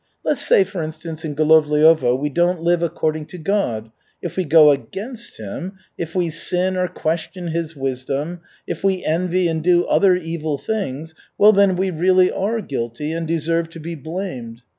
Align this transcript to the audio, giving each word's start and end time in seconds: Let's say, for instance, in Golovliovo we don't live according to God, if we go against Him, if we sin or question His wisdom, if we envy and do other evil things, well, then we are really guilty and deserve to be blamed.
Let's 0.23 0.41
say, 0.43 0.63
for 0.63 0.81
instance, 0.81 1.23
in 1.23 1.35
Golovliovo 1.35 2.15
we 2.19 2.29
don't 2.29 2.59
live 2.63 2.81
according 2.81 3.27
to 3.27 3.37
God, 3.37 3.91
if 4.19 4.35
we 4.35 4.45
go 4.45 4.71
against 4.71 5.37
Him, 5.37 5.73
if 5.95 6.15
we 6.15 6.31
sin 6.31 6.75
or 6.75 6.87
question 6.87 7.49
His 7.49 7.75
wisdom, 7.75 8.41
if 8.65 8.83
we 8.83 9.03
envy 9.05 9.47
and 9.47 9.63
do 9.63 9.85
other 9.85 10.15
evil 10.15 10.57
things, 10.57 11.13
well, 11.37 11.51
then 11.53 11.75
we 11.75 11.91
are 11.91 11.93
really 11.93 12.31
guilty 12.67 13.11
and 13.11 13.27
deserve 13.27 13.69
to 13.69 13.79
be 13.79 13.93
blamed. 13.93 14.63